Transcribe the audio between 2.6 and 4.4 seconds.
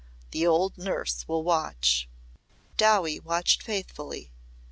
Dowie watched faithfully.